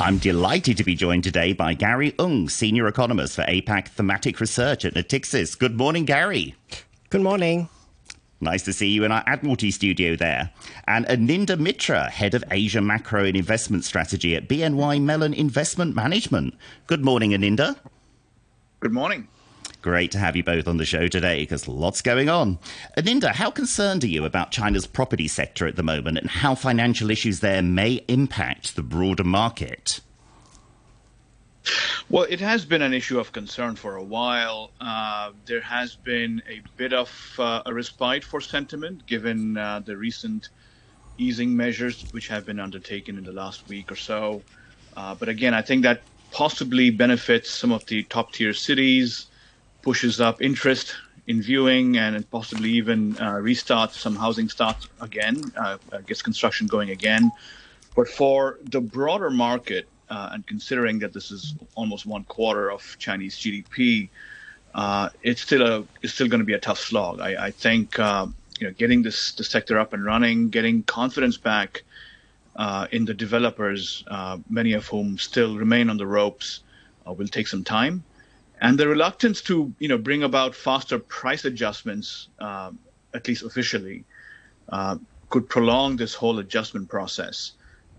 [0.00, 4.84] I'm delighted to be joined today by Gary Ng, Senior Economist for APAC Thematic Research
[4.84, 5.58] at Natixis.
[5.58, 6.54] Good morning, Gary.
[7.10, 7.68] Good morning.
[8.40, 10.50] Nice to see you in our Admiralty studio there.
[10.86, 16.54] And Aninda Mitra, Head of Asia Macro and Investment Strategy at BNY Mellon Investment Management.
[16.86, 17.76] Good morning, Aninda.
[18.78, 19.26] Good morning.
[19.80, 22.58] Great to have you both on the show today because lots going on.
[22.96, 27.10] Aninda, how concerned are you about China's property sector at the moment and how financial
[27.10, 30.00] issues there may impact the broader market?
[32.10, 34.70] Well, it has been an issue of concern for a while.
[34.80, 39.96] Uh, there has been a bit of uh, a respite for sentiment given uh, the
[39.96, 40.48] recent
[41.18, 44.42] easing measures which have been undertaken in the last week or so.
[44.96, 46.00] Uh, but again, I think that
[46.30, 49.26] possibly benefits some of the top tier cities,
[49.82, 50.94] pushes up interest
[51.26, 56.90] in viewing, and possibly even uh, restarts some housing starts again, uh, gets construction going
[56.90, 57.30] again.
[57.94, 62.96] But for the broader market, uh, and considering that this is almost one quarter of
[62.98, 64.08] Chinese GDP,
[64.74, 67.20] uh, it's still a it's still going to be a tough slog.
[67.20, 68.26] I, I think uh,
[68.58, 71.82] you know getting this the sector up and running, getting confidence back
[72.56, 76.60] uh, in the developers, uh, many of whom still remain on the ropes,
[77.06, 78.02] uh, will take some time,
[78.60, 84.04] and the reluctance to you know bring about faster price adjustments, at least officially,
[85.30, 87.52] could prolong this whole adjustment process.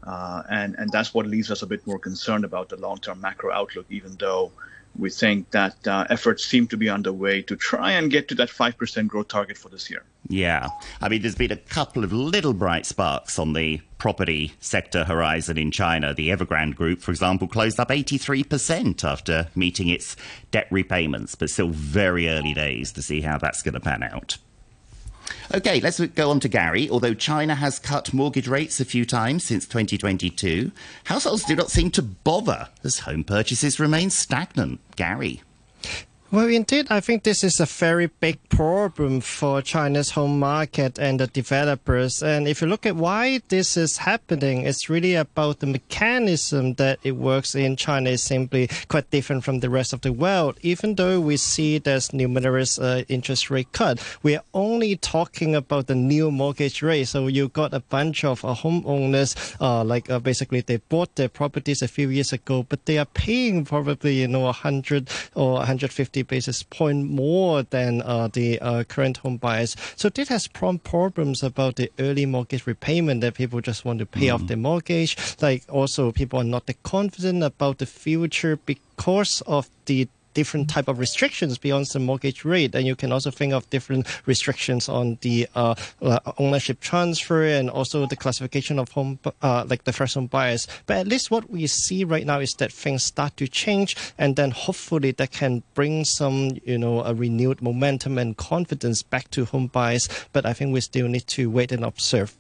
[0.04, 3.20] Uh, and, and that's what leaves us a bit more concerned about the long term
[3.20, 4.52] macro outlook, even though
[5.00, 8.50] we think that uh, efforts seem to be underway to try and get to that
[8.50, 10.04] 5% growth target for this year.
[10.28, 10.68] Yeah.
[11.02, 15.58] I mean, there's been a couple of little bright sparks on the property sector horizon
[15.58, 16.14] in China.
[16.14, 20.16] The Evergrande Group, for example, closed up 83% after meeting its
[20.52, 24.38] debt repayments, but still very early days to see how that's going to pan out.
[25.54, 26.90] Okay, let's go on to Gary.
[26.90, 30.72] Although China has cut mortgage rates a few times since 2022,
[31.06, 34.80] households do not seem to bother as home purchases remain stagnant.
[34.96, 35.42] Gary.
[36.32, 41.20] Well, indeed, I think this is a very big problem for China's home market and
[41.20, 42.22] the developers.
[42.22, 47.00] And if you look at why this is happening, it's really about the mechanism that
[47.02, 50.60] it works in China is simply quite different from the rest of the world.
[50.62, 55.96] Even though we see there's numerous uh, interest rate cut, we're only talking about the
[55.96, 57.06] new mortgage rate.
[57.06, 61.30] So you got a bunch of uh, homeowners, uh, like uh, basically they bought their
[61.30, 66.19] properties a few years ago, but they are paying probably, you know, 100 or 150
[66.20, 69.76] 50 basis point more than uh, the uh, current home buyers.
[69.96, 74.06] So this has prompt problems about the early mortgage repayment that people just want to
[74.06, 74.34] pay mm.
[74.34, 75.16] off their mortgage.
[75.42, 80.88] Like also people are not that confident about the future because of the different type
[80.88, 82.76] of restrictions beyond the mortgage rate.
[82.76, 87.70] And you can also think of different restrictions on the uh, uh, ownership transfer and
[87.70, 90.68] also the classification of home, uh, like the first home buyers.
[90.86, 94.36] But at least what we see right now is that things start to change, and
[94.36, 99.46] then hopefully that can bring some, you know, a renewed momentum and confidence back to
[99.46, 100.08] home buyers.
[100.34, 102.36] But I think we still need to wait and observe.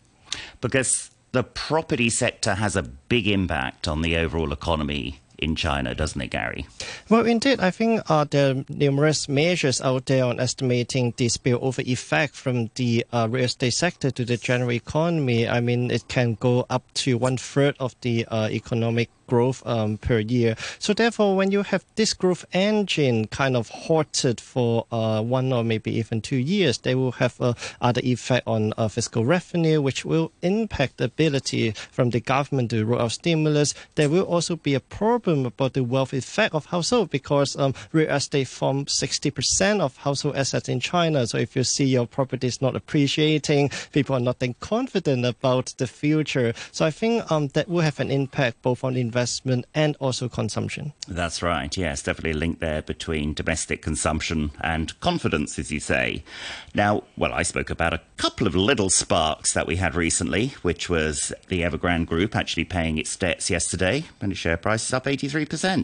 [0.61, 6.21] Because the property sector has a big impact on the overall economy in China, doesn't
[6.21, 6.67] it, Gary?
[7.09, 11.83] Well, indeed, I think uh, there are numerous measures out there on estimating the spillover
[11.85, 15.47] effect from the uh, real estate sector to the general economy.
[15.47, 19.97] I mean, it can go up to one third of the uh, economic growth um,
[19.97, 20.55] per year.
[20.79, 25.63] So therefore, when you have this growth engine kind of halted for uh, one or
[25.63, 30.03] maybe even two years, they will have uh, other effect on uh, fiscal revenue, which
[30.03, 33.73] will impact the ability from the government to roll out stimulus.
[33.95, 38.09] There will also be a problem about the wealth effect of household because um, real
[38.09, 41.27] estate forms 60% of household assets in China.
[41.27, 45.67] So if you see your property is not appreciating, people are not then confident about
[45.77, 46.53] the future.
[46.71, 50.29] So I think um, that will have an impact both on investment investment and also
[50.29, 50.93] consumption.
[51.05, 51.75] That's right.
[51.75, 56.23] Yes, definitely a link there between domestic consumption and confidence, as you say.
[56.73, 60.89] Now, well, I spoke about a couple of little sparks that we had recently, which
[60.89, 65.03] was the Evergrande Group actually paying its debts yesterday, and its share price is up
[65.03, 65.83] 83%,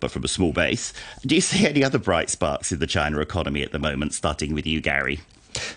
[0.00, 0.92] but from a small base.
[1.24, 4.54] Do you see any other bright sparks in the China economy at the moment, starting
[4.54, 5.20] with you, Gary?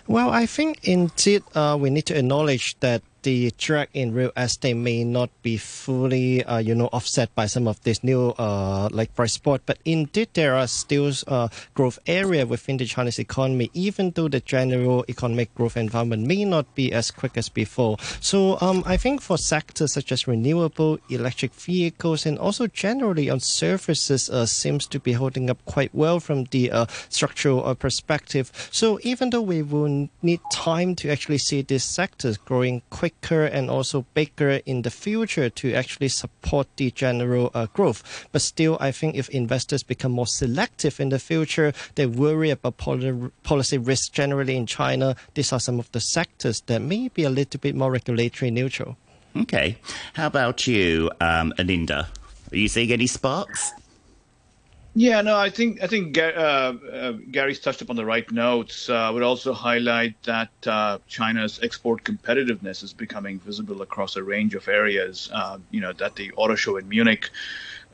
[0.08, 4.74] Well, I think indeed uh, we need to acknowledge that the drag in real estate
[4.74, 9.12] may not be fully, uh, you know, offset by some of this new, uh, like
[9.16, 9.62] bright spot.
[9.66, 14.38] But indeed, there are still uh, growth area within the Chinese economy, even though the
[14.38, 17.96] general economic growth environment may not be as quick as before.
[18.20, 23.40] So um, I think for sectors such as renewable, electric vehicles, and also generally on
[23.40, 28.52] services, uh, seems to be holding up quite well from the uh, structural uh, perspective.
[28.70, 33.44] So even though we will need time to actually see these sectors growing quick quicker
[33.44, 38.26] and also bigger in the future to actually support the general uh, growth.
[38.32, 42.76] But still, I think if investors become more selective in the future, they worry about
[42.76, 45.16] poli- policy risk generally in China.
[45.34, 48.96] These are some of the sectors that may be a little bit more regulatory neutral.
[49.36, 49.76] Okay.
[50.14, 52.06] How about you, um, Aninda?
[52.52, 53.72] Are you seeing any sparks?
[54.98, 58.88] Yeah, no, I think I think uh, uh, Gary's touched upon the right notes.
[58.88, 64.22] Uh, I would also highlight that uh, China's export competitiveness is becoming visible across a
[64.22, 65.28] range of areas.
[65.30, 67.28] Uh, you know, that the auto show in Munich,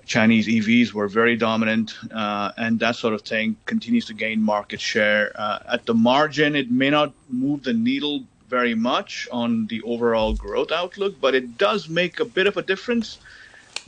[0.06, 5.32] Chinese EVs were very dominant, and that sort of thing continues to gain market share.
[5.68, 10.70] at the margin, it may not move the needle very much on the overall growth
[10.70, 13.18] outlook, but it does make a bit of a difference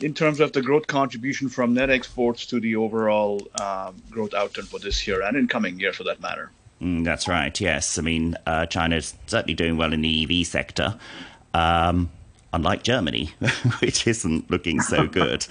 [0.00, 4.64] in terms of the growth contribution from net exports to the overall um, growth outturn
[4.64, 6.50] for this year and in coming year for that matter.
[6.80, 7.98] Mm, that's right, yes.
[7.98, 10.98] I mean, uh, China is certainly doing well in the EV sector.
[11.52, 12.10] Um,
[12.54, 13.32] unlike Germany,
[13.80, 15.46] which isn't looking so good.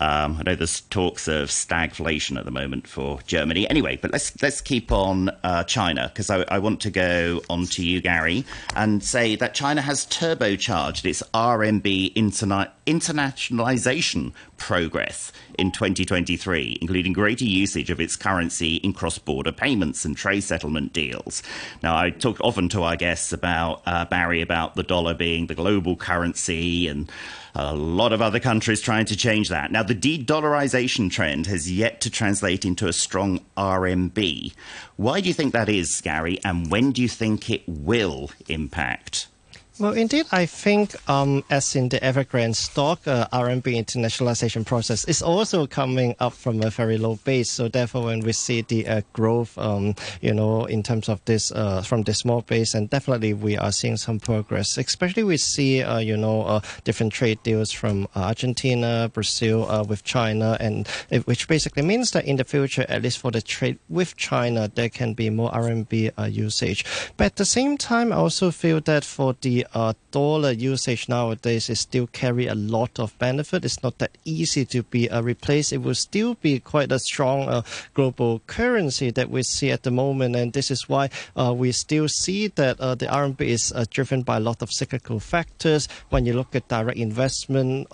[0.00, 3.68] Um, I know there's talks of stagflation at the moment for Germany.
[3.68, 7.66] Anyway, but let's let's keep on uh, China because I, I, want to go on
[7.66, 8.44] to you, Gary,
[8.74, 17.44] and say that China has turbocharged its RMB interna- internationalization progress in 2023, including greater
[17.44, 21.42] usage of its currency in cross-border payments and trade settlement deals.
[21.82, 25.54] Now, I talk often to our guests about uh, Barry about the dollar being the
[25.54, 27.10] global currency and
[27.54, 29.72] a lot of other countries trying to change that.
[29.72, 34.54] Now, the de dollarization trend has yet to translate into a strong RMB.
[34.96, 39.28] Why do you think that is, Gary, and when do you think it will impact?
[39.78, 45.20] Well, indeed, I think um, as in the Evergrande stock, uh, RMB internationalization process is
[45.20, 47.50] also coming up from a very low base.
[47.50, 51.52] So therefore, when we see the uh, growth, um, you know, in terms of this
[51.52, 54.78] uh, from the small base, and definitely we are seeing some progress.
[54.78, 60.02] Especially we see, uh, you know, uh, different trade deals from Argentina, Brazil, uh, with
[60.04, 60.88] China, and
[61.26, 64.88] which basically means that in the future, at least for the trade with China, there
[64.88, 66.82] can be more RMB usage.
[67.18, 71.70] But at the same time, I also feel that for the uh, dollar usage nowadays
[71.70, 73.64] is still carry a lot of benefit.
[73.64, 75.72] It's not that easy to be uh, replaced.
[75.72, 77.62] It will still be quite a strong uh,
[77.94, 82.08] global currency that we see at the moment, and this is why uh, we still
[82.08, 85.88] see that uh, the RMB is uh, driven by a lot of cyclical factors.
[86.10, 87.88] When you look at direct investment,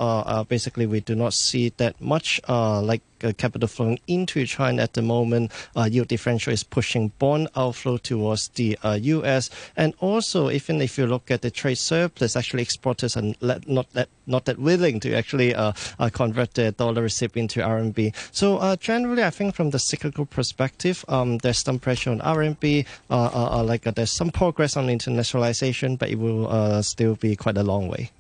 [0.49, 5.03] basically we do not see that much like Uh, capital flowing into China at the
[5.03, 5.53] moment.
[5.77, 9.51] Uh, yield differential is pushing bond outflow towards the U.S.
[9.51, 13.93] Uh, and also, even if you look at the trade surplus, actually exporters are not
[13.93, 18.15] that not that willing to actually uh, uh, convert their dollar receipt into RMB.
[18.33, 22.87] So generally, I think from the cyclical perspective, um, there's some pressure on RMB.
[23.09, 28.11] like there's some progress on internationalization, but it will still be quite a long way.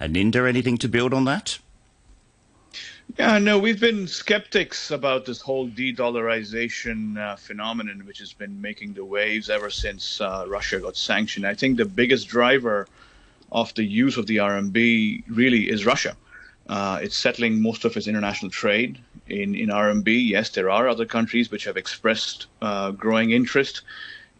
[0.00, 1.58] Aninda, anything to build on that?
[3.18, 8.94] Yeah, no, we've been skeptics about this whole de-dollarization uh, phenomenon, which has been making
[8.94, 11.46] the waves ever since uh, Russia got sanctioned.
[11.46, 12.88] I think the biggest driver
[13.50, 16.16] of the use of the RMB really is Russia.
[16.68, 20.28] Uh, it's settling most of its international trade in, in RMB.
[20.28, 23.82] Yes, there are other countries which have expressed uh, growing interest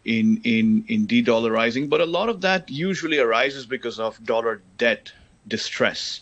[0.05, 5.11] in, in, in de-dollarizing, but a lot of that usually arises because of dollar debt
[5.47, 6.21] distress.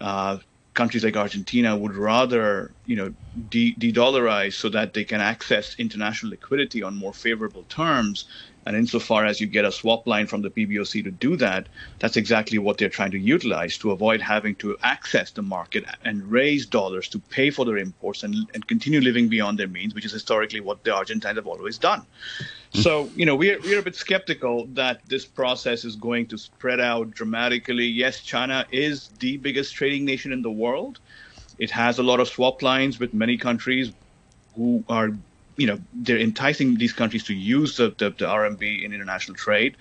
[0.00, 0.38] Uh,
[0.78, 3.12] countries like Argentina would rather, you know,
[3.48, 8.26] de- dollarize so that they can access international liquidity on more favorable terms.
[8.64, 11.68] And insofar as you get a swap line from the PBOC to do that,
[11.98, 16.30] that's exactly what they're trying to utilize to avoid having to access the market and
[16.30, 20.04] raise dollars to pay for their imports and, and continue living beyond their means, which
[20.04, 22.06] is historically what the Argentines have always done.
[22.74, 26.80] So, you know, we're, we're a bit skeptical that this process is going to spread
[26.80, 27.86] out dramatically.
[27.86, 31.00] Yes, China is the biggest trading nation in the world.
[31.58, 33.92] It has a lot of swap lines with many countries
[34.54, 35.10] who are,
[35.56, 39.76] you know, they're enticing these countries to use the, the, the RMB in international trade.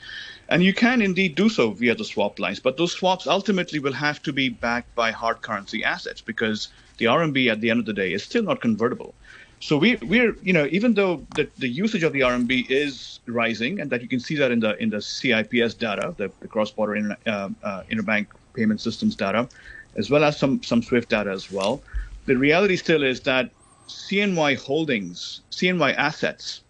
[0.49, 3.93] And you can indeed do so via the swap lines, but those swaps ultimately will
[3.93, 7.85] have to be backed by hard currency assets because the RMB at the end of
[7.85, 9.13] the day is still not convertible.
[9.59, 13.79] So we, we're, you know, even though the, the usage of the RMB is rising,
[13.79, 16.95] and that you can see that in the in the CIPS data, the, the cross-border
[16.95, 19.49] inter, uh, uh, interbank payment systems data,
[19.95, 21.81] as well as some some SWIFT data as well.
[22.27, 23.49] The reality still is that
[23.87, 26.61] CNY holdings, CNY assets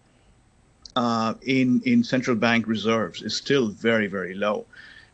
[0.96, 4.64] uh, in in central bank reserves is still very very low,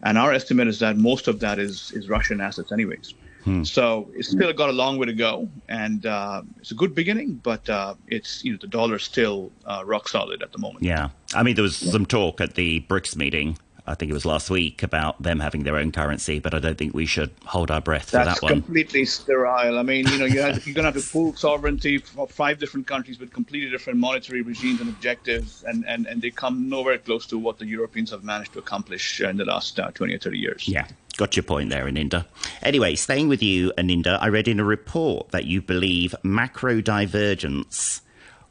[0.05, 3.15] and our estimate is that most of that is is Russian assets, anyways.
[3.45, 3.63] Hmm.
[3.63, 7.35] So it's still got a long way to go, and uh, it's a good beginning,
[7.43, 10.85] but uh, it's you know the dollar's still uh, rock solid at the moment.
[10.85, 14.25] Yeah, I mean there was some talk at the BRICS meeting I think it was
[14.25, 17.71] last week, about them having their own currency, but I don't think we should hold
[17.71, 18.63] our breath for That's that one.
[18.63, 19.79] completely sterile.
[19.79, 22.59] I mean, you know, you have, you're going to have to pool sovereignty for five
[22.59, 26.97] different countries with completely different monetary regimes and objectives, and, and, and they come nowhere
[26.97, 30.19] close to what the Europeans have managed to accomplish in the last uh, 20 or
[30.19, 30.67] 30 years.
[30.67, 32.27] Yeah, got your point there, Aninda.
[32.63, 38.01] Anyway, staying with you, Aninda, I read in a report that you believe macro divergence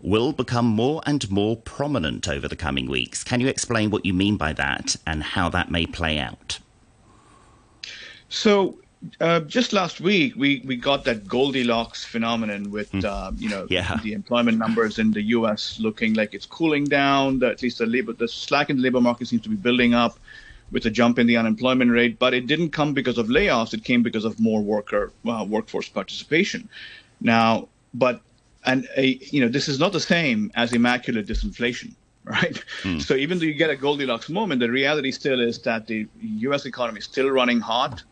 [0.01, 3.23] will become more and more prominent over the coming weeks.
[3.23, 6.59] Can you explain what you mean by that and how that may play out?
[8.29, 8.79] So,
[9.19, 13.97] uh, just last week, we, we got that Goldilocks phenomenon with uh, you know Yeah.
[14.03, 15.77] the employment numbers in the U.S.
[15.79, 17.39] looking like it's cooling down.
[17.39, 19.93] The, at least the labor the slack in the labor market seems to be building
[19.93, 20.17] up
[20.73, 22.19] with a jump in the unemployment rate.
[22.19, 25.87] But it didn't come because of layoffs; it came because of more worker uh, workforce
[25.87, 26.67] participation.
[27.21, 28.21] Now, but
[28.65, 32.63] and a, you know this is not the same as immaculate disinflation right
[32.99, 36.65] so even though you get a goldilocks moment the reality still is that the us
[36.65, 38.03] economy is still running hot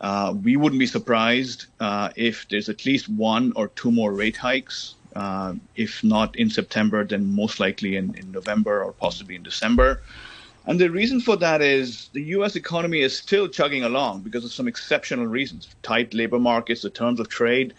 [0.00, 4.36] uh, we wouldn't be surprised uh, if there's at least one or two more rate
[4.36, 9.42] hikes uh, if not in september then most likely in, in november or possibly in
[9.44, 10.02] december
[10.66, 14.52] and the reason for that is the US economy is still chugging along because of
[14.52, 15.68] some exceptional reasons.
[15.82, 17.74] Tight labor markets, the terms of trade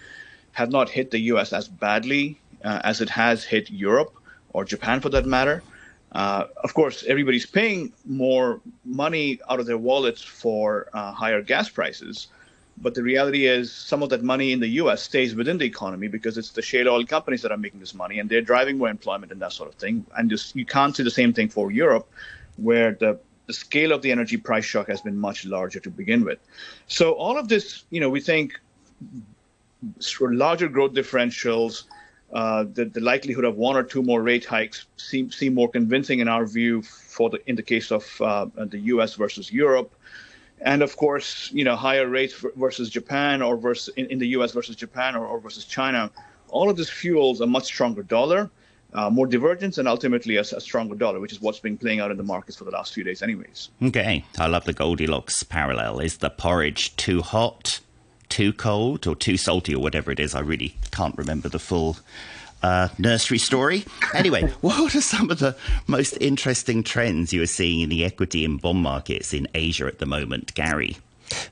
[0.51, 4.13] have not hit the US as badly uh, as it has hit Europe
[4.53, 5.63] or Japan for that matter.
[6.11, 11.69] Uh, of course, everybody's paying more money out of their wallets for uh, higher gas
[11.69, 12.27] prices.
[12.77, 15.01] But the reality is, some of that money in the U.S.
[15.03, 18.19] stays within the economy because it's the shale oil companies that are making this money,
[18.19, 20.05] and they're driving more employment and that sort of thing.
[20.17, 22.09] And just you can't say the same thing for Europe,
[22.57, 26.23] where the the scale of the energy price shock has been much larger to begin
[26.23, 26.39] with.
[26.87, 28.59] So all of this, you know, we think
[29.99, 31.83] sort of larger growth differentials,
[32.33, 36.19] uh, the, the likelihood of one or two more rate hikes seem seem more convincing
[36.19, 39.13] in our view for the in the case of uh, the U.S.
[39.13, 39.93] versus Europe,
[40.61, 44.51] and of course, you know, higher rates versus Japan or versus in, in the U.S.
[44.51, 46.09] versus Japan or, or versus China.
[46.49, 48.49] All of this fuels a much stronger dollar.
[48.93, 52.11] Uh, more divergence and ultimately a, a stronger dollar, which is what's been playing out
[52.11, 53.69] in the markets for the last few days, anyways.
[53.81, 55.99] Okay, I love the Goldilocks parallel.
[55.99, 57.79] Is the porridge too hot,
[58.29, 60.35] too cold, or too salty, or whatever it is?
[60.35, 61.97] I really can't remember the full
[62.61, 63.85] uh, nursery story.
[64.13, 65.55] Anyway, what are some of the
[65.87, 69.99] most interesting trends you are seeing in the equity and bond markets in Asia at
[69.99, 70.97] the moment, Gary?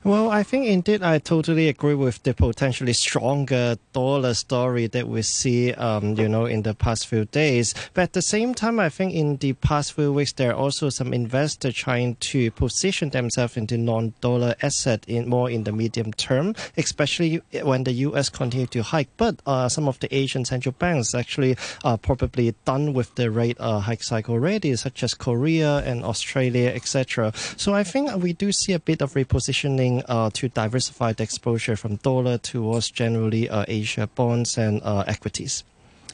[0.04, 5.22] Well, I think indeed I totally agree with the potentially stronger dollar story that we
[5.22, 7.74] see, um, you know, in the past few days.
[7.94, 10.88] But at the same time, I think in the past few weeks there are also
[10.88, 16.54] some investors trying to position themselves into non-dollar asset in more in the medium term,
[16.76, 18.28] especially when the U.S.
[18.28, 19.08] continue to hike.
[19.16, 23.56] But uh, some of the Asian central banks actually are probably done with the rate
[23.60, 27.32] uh, hike cycle already, such as Korea and Australia, etc.
[27.56, 31.76] So I think we do see a bit of repositioning uh, to diversify the exposure
[31.76, 35.64] from dollar towards generally uh, Asia bonds and uh, equities.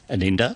[0.09, 0.55] Aninda?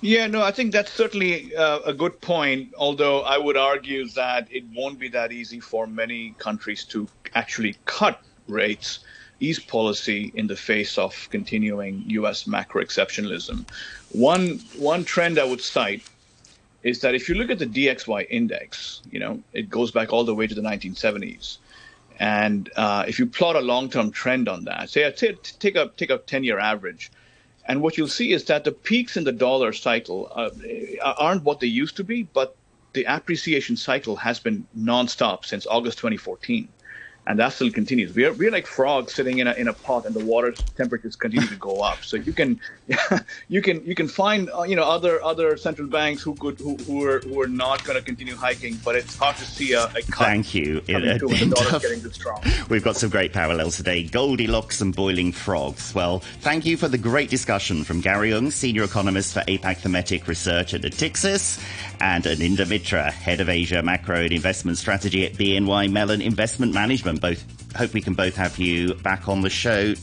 [0.00, 2.74] Yeah, no, I think that's certainly uh, a good point.
[2.76, 7.76] Although I would argue that it won't be that easy for many countries to actually
[7.84, 9.00] cut rates,
[9.40, 12.46] ease policy in the face of continuing U.S.
[12.46, 13.64] macro exceptionalism.
[14.12, 16.02] One one trend I would cite
[16.84, 20.22] is that if you look at the DXY index, you know, it goes back all
[20.22, 21.56] the way to the 1970s.
[22.20, 26.10] And uh, if you plot a long-term trend on that, say, say take a take
[26.10, 27.10] a 10-year average,
[27.66, 30.50] and what you'll see is that the peaks in the dollar cycle uh,
[31.02, 32.54] aren't what they used to be, but
[32.92, 36.68] the appreciation cycle has been nonstop since August 2014.
[37.26, 38.14] And that still continues.
[38.14, 41.48] We're, we're like frogs sitting in a, in a pot, and the water temperatures continue
[41.48, 42.04] to go up.
[42.04, 42.60] So you can
[43.48, 46.76] you can you can find uh, you know other other central banks who could who,
[46.76, 49.84] who are who are not going to continue hiking, but it's hard to see a,
[49.84, 50.26] a cut.
[50.26, 50.82] Thank you.
[50.82, 52.42] coming through when the dollar's getting this strong.
[52.68, 54.04] We've got some great parallels today.
[54.04, 55.94] Goldilocks and boiling frogs.
[55.94, 60.28] Well, thank you for the great discussion from Gary Ng, Senior Economist for APAC Thematic
[60.28, 61.62] Research at Natixis,
[62.00, 67.13] and Aninda Mitra, Head of Asia Macro and Investment Strategy at BNY Mellon Investment Management.
[67.16, 67.44] Both
[67.76, 69.94] hope we can both have you back on the show